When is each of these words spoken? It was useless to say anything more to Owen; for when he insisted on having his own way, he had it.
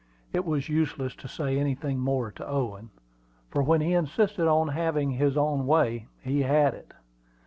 It 0.33 0.45
was 0.45 0.67
useless 0.67 1.15
to 1.17 1.27
say 1.27 1.59
anything 1.59 1.99
more 1.99 2.31
to 2.31 2.47
Owen; 2.47 2.89
for 3.51 3.61
when 3.61 3.81
he 3.81 3.93
insisted 3.93 4.47
on 4.47 4.69
having 4.69 5.11
his 5.11 5.37
own 5.37 5.67
way, 5.67 6.07
he 6.23 6.41
had 6.41 6.73
it. 6.73 6.93